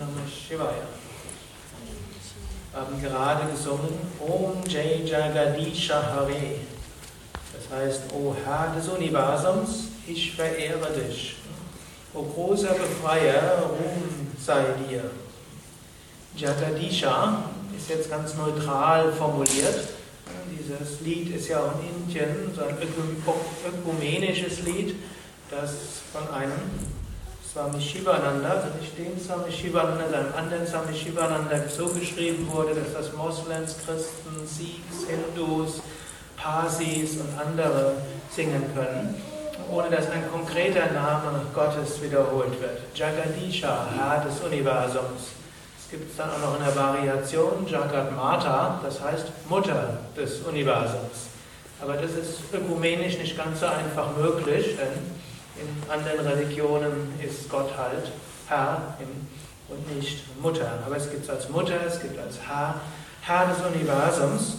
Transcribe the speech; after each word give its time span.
Namah 0.00 0.26
Shivaya. 0.26 0.88
Wir 2.72 2.80
haben 2.80 3.02
gerade 3.02 3.52
gesungen 3.52 3.98
Om 4.18 4.64
Jai 4.66 5.02
Jagadisha 5.04 6.02
Hare. 6.02 6.54
Das 7.52 7.78
heißt, 7.78 8.02
O 8.14 8.34
Herr 8.42 8.74
des 8.74 8.88
Universums, 8.88 9.88
ich 10.06 10.34
verehre 10.34 10.90
dich. 10.92 11.36
O 12.14 12.22
großer 12.22 12.72
Befreier, 12.72 13.58
Ruhm 13.68 14.28
sei 14.42 14.64
dir. 14.88 15.10
Jagadisha 16.34 17.44
ist 17.76 17.90
jetzt 17.90 18.08
ganz 18.08 18.34
neutral 18.36 19.12
formuliert. 19.12 19.88
Dieses 20.50 21.02
Lied 21.02 21.34
ist 21.36 21.48
ja 21.48 21.58
auch 21.58 21.72
in 21.78 22.04
Indien 22.04 22.54
so 22.56 22.62
ein 22.62 22.76
ökumenisches 22.80 24.62
Lied, 24.62 24.96
das 25.50 25.74
von 26.10 26.26
einem 26.32 26.52
Swami 27.52 27.80
Shivananda, 27.80 28.48
also 28.48 28.68
nicht 28.80 28.96
dem 28.96 29.18
Swami 29.18 29.50
Shivananda, 29.50 30.04
sondern 30.04 30.34
anderen 30.34 30.64
Swami 30.64 30.96
Shivananda 30.96 31.56
so 31.68 31.88
geschrieben 31.88 32.46
wurde, 32.48 32.76
dass 32.76 32.92
das 32.94 33.12
Moslems, 33.12 33.74
Christen, 33.84 34.46
Sikhs, 34.46 35.08
Hindus, 35.08 35.82
Parsis 36.36 37.16
und 37.16 37.28
andere 37.40 37.94
singen 38.30 38.62
können, 38.72 39.20
ohne 39.68 39.90
dass 39.90 40.08
ein 40.10 40.30
konkreter 40.30 40.92
Name 40.92 41.40
Gottes 41.52 42.00
wiederholt 42.00 42.60
wird. 42.60 42.82
Jagadisha, 42.94 43.88
Herr 43.96 44.24
des 44.24 44.40
Universums. 44.40 45.32
Es 45.76 45.90
gibt 45.90 46.08
es 46.08 46.16
dann 46.16 46.30
auch 46.30 46.38
noch 46.38 46.56
in 46.56 46.64
der 46.64 46.76
Variation 46.76 47.66
Jagat 47.66 48.14
Mata, 48.14 48.80
das 48.80 49.02
heißt 49.02 49.26
Mutter 49.48 49.98
des 50.16 50.38
Universums. 50.42 51.26
Aber 51.82 51.94
das 51.94 52.12
ist 52.12 52.42
ökumenisch 52.52 53.18
nicht 53.18 53.36
ganz 53.36 53.58
so 53.58 53.66
einfach 53.66 54.16
möglich, 54.16 54.76
denn 54.76 55.20
in 55.60 55.90
anderen 55.90 56.26
Religionen 56.26 57.12
ist 57.22 57.48
Gott 57.48 57.70
halt 57.76 58.10
Herr 58.48 58.96
und 59.68 59.96
nicht 59.96 60.24
Mutter. 60.40 60.78
Aber 60.84 60.96
es 60.96 61.10
gibt 61.10 61.24
es 61.24 61.30
als 61.30 61.48
Mutter, 61.48 61.74
es 61.86 62.00
gibt 62.00 62.18
als 62.18 62.36
Herr, 62.46 62.74
Herr 63.20 63.46
des 63.48 63.58
Universums. 63.74 64.56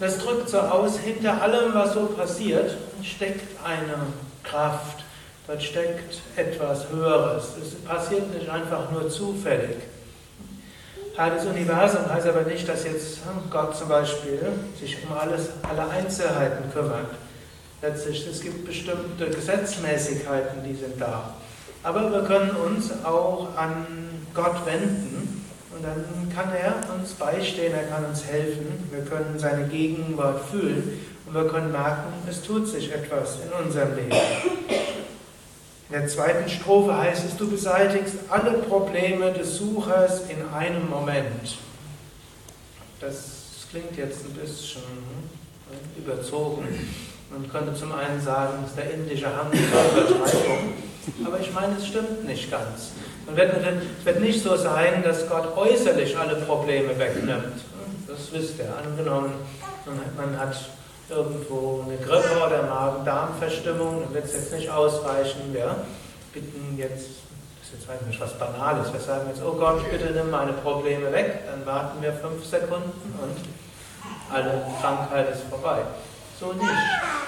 Das 0.00 0.18
drückt 0.18 0.48
so 0.48 0.58
aus, 0.58 0.98
hinter 0.98 1.40
allem, 1.40 1.74
was 1.74 1.94
so 1.94 2.06
passiert, 2.06 2.76
steckt 3.02 3.46
eine 3.64 3.94
Kraft. 4.42 5.04
Dort 5.46 5.62
steckt 5.62 6.20
etwas 6.36 6.88
Höheres. 6.88 7.48
Es 7.62 7.74
passiert 7.84 8.32
nicht 8.34 8.48
einfach 8.48 8.90
nur 8.90 9.08
zufällig. 9.10 9.76
Herr 11.16 11.30
des 11.30 11.44
Universums 11.44 12.08
heißt 12.08 12.26
aber 12.26 12.42
nicht, 12.42 12.68
dass 12.68 12.84
jetzt 12.84 13.18
Gott 13.50 13.76
zum 13.76 13.88
Beispiel 13.88 14.40
sich 14.80 14.96
um 15.04 15.16
alles, 15.16 15.50
alle 15.62 15.88
Einzelheiten 15.88 16.72
kümmert 16.72 17.06
letztlich, 17.84 18.26
es 18.26 18.40
gibt 18.40 18.64
bestimmte 18.64 19.28
Gesetzmäßigkeiten, 19.30 20.64
die 20.64 20.74
sind 20.74 21.00
da. 21.00 21.34
Aber 21.82 22.10
wir 22.10 22.22
können 22.22 22.50
uns 22.50 22.90
auch 23.04 23.54
an 23.56 23.86
Gott 24.32 24.64
wenden 24.64 25.44
und 25.74 25.84
dann 25.84 26.04
kann 26.34 26.50
er 26.54 26.74
uns 26.94 27.12
beistehen, 27.12 27.74
er 27.74 27.84
kann 27.84 28.06
uns 28.06 28.24
helfen, 28.24 28.88
wir 28.90 29.04
können 29.04 29.38
seine 29.38 29.68
Gegenwart 29.68 30.40
fühlen 30.50 31.00
und 31.26 31.34
wir 31.34 31.46
können 31.46 31.72
merken, 31.72 32.12
es 32.28 32.42
tut 32.42 32.66
sich 32.66 32.90
etwas 32.92 33.36
in 33.44 33.64
unserem 33.64 33.94
Leben. 33.96 34.16
In 35.90 36.00
der 36.00 36.08
zweiten 36.08 36.48
Strophe 36.48 36.96
heißt 36.96 37.26
es, 37.26 37.36
du 37.36 37.50
beseitigst 37.50 38.14
alle 38.30 38.52
Probleme 38.52 39.32
des 39.32 39.58
Suchers 39.58 40.22
in 40.30 40.48
einem 40.54 40.88
Moment. 40.88 41.58
Das 43.00 43.66
klingt 43.70 43.96
jetzt 43.98 44.24
ein 44.24 44.32
bisschen 44.32 44.82
überzogen. 45.98 46.66
Man 47.36 47.50
könnte 47.50 47.74
zum 47.74 47.92
einen 47.92 48.20
sagen, 48.20 48.52
es 48.64 48.70
ist 48.70 48.78
der 48.78 48.90
indische 48.92 49.26
Hang 49.26 49.50
zur 49.50 50.06
Übertreibung, 50.06 50.74
aber 51.26 51.40
ich 51.40 51.52
meine, 51.52 51.76
es 51.76 51.86
stimmt 51.86 52.24
nicht 52.26 52.50
ganz. 52.50 52.92
Es 53.26 54.04
wird 54.04 54.20
nicht 54.20 54.42
so 54.42 54.56
sein, 54.56 55.02
dass 55.02 55.28
Gott 55.28 55.56
äußerlich 55.56 56.16
alle 56.16 56.36
Probleme 56.36 56.96
wegnimmt. 56.98 57.60
Das 58.06 58.32
wisst 58.32 58.58
ihr. 58.58 58.72
Angenommen, 58.76 59.32
man 60.16 60.38
hat 60.38 60.56
irgendwo 61.08 61.84
eine 61.86 61.96
Grippe 61.98 62.46
oder 62.46 62.62
Magen-Darm-Verstimmung, 62.62 64.02
dann 64.04 64.14
wird 64.14 64.26
es 64.26 64.34
jetzt 64.34 64.52
nicht 64.52 64.70
ausreichen. 64.70 65.52
Wir 65.52 65.74
bitten 66.32 66.76
jetzt, 66.78 67.08
das 67.60 67.68
ist 67.68 67.72
jetzt 67.80 67.90
eigentlich 67.90 68.20
was 68.20 68.38
Banales, 68.38 68.92
wir 68.92 69.00
sagen 69.00 69.28
jetzt, 69.28 69.42
oh 69.44 69.52
Gott, 69.52 69.90
bitte 69.90 70.12
nimm 70.12 70.30
meine 70.30 70.52
Probleme 70.52 71.12
weg, 71.12 71.40
dann 71.50 71.66
warten 71.66 72.00
wir 72.00 72.12
fünf 72.12 72.44
Sekunden 72.44 73.18
und 73.20 73.36
alle 74.32 74.64
Krankheit 74.80 75.30
ist 75.32 75.42
vorbei. 75.50 75.82
So 76.38 76.52
nicht. 76.52 76.64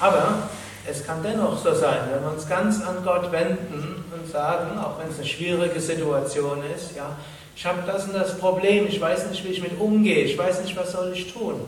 Aber 0.00 0.48
es 0.88 1.04
kann 1.04 1.22
dennoch 1.22 1.58
so 1.58 1.74
sein, 1.74 1.98
wenn 2.10 2.22
wir 2.22 2.32
uns 2.32 2.48
ganz 2.48 2.84
an 2.84 3.04
Gott 3.04 3.30
wenden 3.32 4.04
und 4.12 4.30
sagen, 4.30 4.78
auch 4.78 4.98
wenn 4.98 5.10
es 5.10 5.18
eine 5.18 5.26
schwierige 5.26 5.80
Situation 5.80 6.62
ist, 6.74 6.96
ja, 6.96 7.16
ich 7.54 7.66
habe 7.66 7.82
das 7.86 8.04
und 8.04 8.14
das 8.14 8.38
Problem, 8.38 8.86
ich 8.86 9.00
weiß 9.00 9.28
nicht, 9.30 9.44
wie 9.44 9.48
ich 9.48 9.62
mit 9.62 9.78
umgehe, 9.80 10.24
ich 10.24 10.38
weiß 10.38 10.62
nicht, 10.62 10.76
was 10.76 10.92
soll 10.92 11.12
ich 11.12 11.32
tun. 11.32 11.60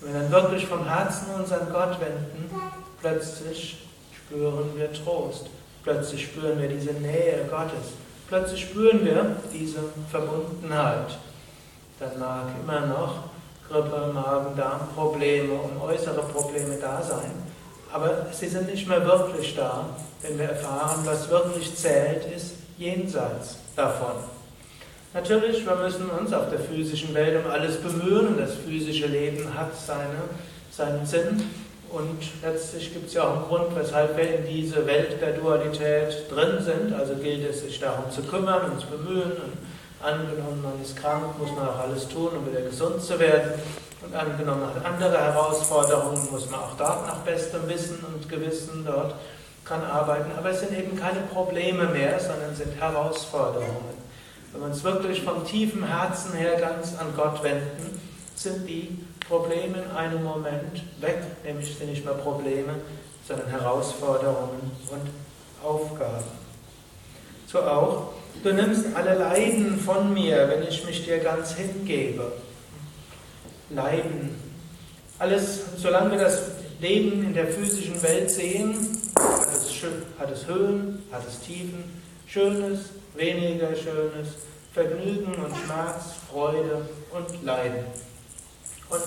Wenn 0.00 0.14
wir 0.14 0.20
dann 0.20 0.32
wirklich 0.32 0.66
vom 0.66 0.88
Herzen 0.88 1.26
uns 1.38 1.52
an 1.52 1.68
Gott 1.70 2.00
wenden, 2.00 2.50
plötzlich 3.00 3.86
spüren 4.14 4.70
wir 4.76 4.92
Trost, 4.92 5.46
plötzlich 5.84 6.24
spüren 6.24 6.60
wir 6.60 6.68
diese 6.68 6.92
Nähe 6.94 7.44
Gottes, 7.50 7.92
plötzlich 8.28 8.62
spüren 8.62 9.04
wir 9.04 9.36
diese 9.52 9.80
Verbundenheit. 10.10 11.18
Dann 12.00 12.18
mag 12.18 12.46
immer 12.62 12.86
noch 12.86 13.24
Grippe, 13.68 14.12
Magen-Darm-Probleme 14.12 15.52
und 15.52 15.80
äußere 15.82 16.22
Probleme 16.22 16.76
da 16.80 17.02
sein. 17.02 17.45
Aber 17.96 18.26
sie 18.30 18.46
sind 18.46 18.70
nicht 18.70 18.86
mehr 18.86 19.06
wirklich 19.06 19.56
da, 19.56 19.86
wenn 20.20 20.38
wir 20.38 20.50
erfahren, 20.50 21.00
was 21.06 21.30
wirklich 21.30 21.74
zählt, 21.74 22.26
ist 22.30 22.56
jenseits 22.76 23.56
davon. 23.74 24.16
Natürlich, 25.14 25.64
wir 25.64 25.76
müssen 25.76 26.10
uns 26.10 26.30
auf 26.34 26.50
der 26.50 26.58
physischen 26.58 27.14
Welt 27.14 27.42
um 27.42 27.50
alles 27.50 27.78
bemühen 27.78 28.26
und 28.26 28.38
das 28.38 28.52
physische 28.52 29.06
Leben 29.06 29.48
hat 29.54 29.70
seine, 29.74 30.24
seinen 30.70 31.06
Sinn. 31.06 31.42
Und 31.90 32.18
letztlich 32.42 32.92
gibt 32.92 33.08
es 33.08 33.14
ja 33.14 33.22
auch 33.22 33.36
einen 33.36 33.44
Grund, 33.44 33.74
weshalb 33.74 34.14
wir 34.14 34.40
in 34.40 34.46
diese 34.46 34.86
Welt 34.86 35.18
der 35.22 35.32
Dualität 35.32 36.30
drin 36.30 36.62
sind. 36.62 36.92
Also 36.92 37.14
gilt 37.14 37.48
es, 37.48 37.62
sich 37.62 37.80
darum 37.80 38.10
zu 38.10 38.22
kümmern 38.24 38.72
und 38.72 38.78
zu 38.78 38.88
bemühen 38.88 39.32
und 39.32 39.52
Angenommen, 40.00 40.62
man 40.62 40.82
ist 40.82 40.96
krank, 40.96 41.38
muss 41.38 41.50
man 41.50 41.68
auch 41.68 41.78
alles 41.78 42.06
tun, 42.08 42.28
um 42.36 42.46
wieder 42.46 42.60
gesund 42.60 43.02
zu 43.02 43.18
werden. 43.18 43.52
Und 44.04 44.14
angenommen, 44.14 44.60
man 44.60 44.74
hat 44.74 44.84
andere 44.84 45.18
Herausforderungen, 45.18 46.30
muss 46.30 46.50
man 46.50 46.60
auch 46.60 46.76
dort 46.76 47.06
nach 47.06 47.18
bestem 47.18 47.66
Wissen 47.68 48.04
und 48.04 48.28
Gewissen 48.28 48.84
dort 48.84 49.14
dran 49.66 49.82
arbeiten. 49.82 50.30
Aber 50.36 50.50
es 50.50 50.60
sind 50.60 50.78
eben 50.78 50.96
keine 50.96 51.20
Probleme 51.20 51.86
mehr, 51.86 52.20
sondern 52.20 52.54
sind 52.54 52.78
Herausforderungen. 52.80 54.06
Wenn 54.52 54.60
wir 54.60 54.68
uns 54.68 54.84
wirklich 54.84 55.22
vom 55.22 55.44
tiefen 55.44 55.84
Herzen 55.84 56.34
her 56.34 56.60
ganz 56.60 56.96
an 56.98 57.08
Gott 57.16 57.42
wenden, 57.42 58.00
sind 58.34 58.68
die 58.68 59.04
Probleme 59.26 59.82
in 59.82 59.90
einem 59.96 60.22
Moment 60.22 60.82
weg, 61.00 61.22
nämlich 61.42 61.76
sind 61.76 61.90
nicht 61.90 62.04
mehr 62.04 62.14
Probleme, 62.14 62.74
sondern 63.26 63.48
Herausforderungen 63.48 64.70
und 64.90 65.66
Aufgaben. 65.66 66.45
So 67.56 67.62
auch 67.62 68.12
Du 68.42 68.52
nimmst 68.52 68.84
alle 68.94 69.14
Leiden 69.14 69.80
von 69.80 70.12
mir, 70.12 70.48
wenn 70.48 70.62
ich 70.68 70.84
mich 70.84 71.04
dir 71.04 71.18
ganz 71.18 71.54
hingebe. 71.54 72.32
Leiden. 73.70 74.36
Alles, 75.18 75.62
solange 75.76 76.12
wir 76.12 76.18
das 76.18 76.42
Leben 76.80 77.24
in 77.24 77.34
der 77.34 77.48
physischen 77.48 78.00
Welt 78.02 78.30
sehen, 78.30 78.76
hat 79.16 79.48
es, 79.52 79.72
hat 80.18 80.30
es 80.30 80.46
Höhen, 80.46 81.02
hat 81.10 81.26
es 81.26 81.40
Tiefen, 81.40 81.82
Schönes, 82.28 82.90
weniger 83.16 83.74
Schönes, 83.74 84.28
Vergnügen 84.72 85.34
und 85.34 85.56
Schmerz, 85.64 86.04
Freude 86.30 86.88
und 87.12 87.44
Leiden. 87.44 87.86
Und 88.90 89.02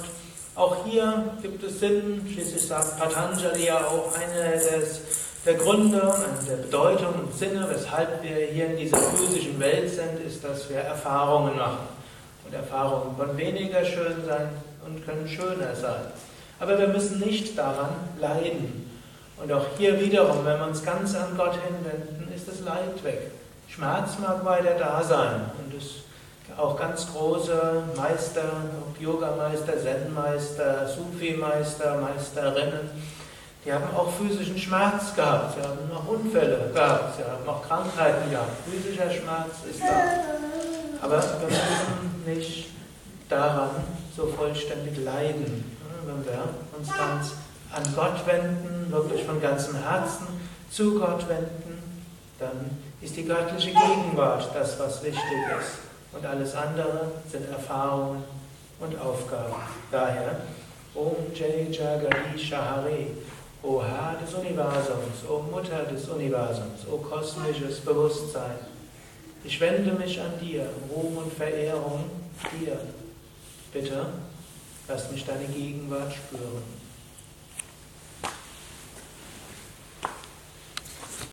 auch 0.55 0.85
hier 0.85 1.37
gibt 1.41 1.63
es 1.63 1.79
Sinn, 1.79 2.27
schließlich 2.33 2.67
sagt 2.67 2.99
Patanjali 2.99 3.67
ja 3.67 3.85
auch, 3.85 4.11
eine 4.15 4.51
des 4.57 5.01
der 5.45 5.53
Gründe 5.55 6.01
und 6.01 6.47
der 6.49 6.57
Bedeutung 6.57 7.13
und 7.13 7.33
Sinne, 7.37 7.67
weshalb 7.69 8.21
wir 8.21 8.35
hier 8.47 8.67
in 8.67 8.77
dieser 8.77 8.97
physischen 8.97 9.59
Welt 9.59 9.89
sind, 9.89 10.19
ist, 10.25 10.43
dass 10.43 10.69
wir 10.69 10.77
Erfahrungen 10.77 11.55
machen. 11.55 11.87
Und 12.45 12.53
Erfahrungen 12.53 13.17
können 13.17 13.37
weniger 13.37 13.83
schön 13.85 14.25
sein 14.25 14.49
und 14.85 15.05
können 15.05 15.27
schöner 15.27 15.75
sein. 15.75 16.01
Aber 16.59 16.77
wir 16.77 16.87
müssen 16.87 17.19
nicht 17.19 17.57
daran 17.57 17.91
leiden. 18.19 18.89
Und 19.41 19.51
auch 19.53 19.65
hier 19.77 19.99
wiederum, 20.01 20.45
wenn 20.45 20.59
wir 20.59 20.67
uns 20.67 20.83
ganz 20.83 21.15
an 21.15 21.37
Gott 21.37 21.53
hinwenden, 21.53 22.33
ist 22.35 22.47
das 22.47 22.59
Leid 22.59 23.01
weg. 23.03 23.31
Schmerz 23.69 24.19
mag 24.19 24.43
weiter 24.43 24.75
da 24.77 25.01
sein. 25.01 25.51
Und 25.57 25.73
es 25.77 26.03
auch 26.57 26.77
ganz 26.77 27.07
große 27.13 27.83
Meister, 27.95 28.43
Yogameister, 28.99 29.73
Zen-Meister, 29.81 30.87
Sufi-Meister, 30.89 32.01
Meisterinnen, 32.01 32.89
die 33.65 33.73
haben 33.73 33.83
auch 33.95 34.11
physischen 34.13 34.57
Schmerz 34.57 35.13
gehabt, 35.15 35.55
sie 35.55 35.61
haben 35.61 35.77
auch 35.93 36.07
Unfälle 36.07 36.71
gehabt, 36.73 37.17
sie 37.17 37.23
haben 37.23 37.47
auch 37.47 37.61
Krankheiten 37.67 38.31
gehabt. 38.31 38.51
Physischer 38.65 39.11
Schmerz 39.11 39.55
ist 39.69 39.81
da. 39.81 41.05
Aber 41.05 41.21
wir 41.21 41.47
müssen 41.47 42.25
nicht 42.25 42.69
daran 43.27 43.69
so 44.15 44.27
vollständig 44.27 44.97
leiden. 45.03 45.77
Wenn 46.05 46.25
wir 46.25 46.39
uns 46.77 46.87
ganz 46.87 47.33
an 47.71 47.83
Gott 47.95 48.25
wenden, 48.25 48.91
wirklich 48.91 49.23
von 49.25 49.41
ganzem 49.41 49.75
Herzen 49.75 50.27
zu 50.71 50.99
Gott 50.99 51.27
wenden, 51.29 51.83
dann 52.39 52.77
ist 53.01 53.15
die 53.15 53.25
göttliche 53.25 53.71
Gegenwart 53.71 54.49
das, 54.53 54.79
was 54.79 55.03
wichtig 55.03 55.21
ist. 55.59 55.89
und 56.11 56.25
alles 56.25 56.55
andere 56.55 57.11
sind 57.31 57.49
Erfahrungen 57.51 58.23
und 58.79 58.99
Aufgaben. 58.99 59.53
Daher, 59.91 60.37
Om 60.95 61.15
Jai 61.33 61.67
Jagadish 61.69 62.51
Hare, 62.51 63.07
O 63.61 63.81
Herr 63.83 64.17
des 64.21 64.33
Universums, 64.33 65.27
O 65.29 65.41
Mutter 65.51 65.83
des 65.85 66.07
Universums, 66.07 66.87
O 66.89 66.97
kosmisches 66.97 67.81
Bewusstsein, 67.81 68.55
ich 69.43 69.59
wende 69.59 69.91
mich 69.93 70.19
an 70.19 70.39
dir, 70.41 70.65
Ruhm 70.89 71.17
und 71.17 71.33
Verehrung 71.33 72.05
dir. 72.57 72.79
Bitte, 73.71 74.05
lass 74.87 75.11
mich 75.11 75.25
deine 75.25 75.45
Gegenwart 75.45 76.13
spüren. 76.13 76.78